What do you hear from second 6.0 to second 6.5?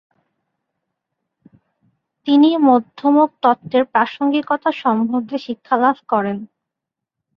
করেন।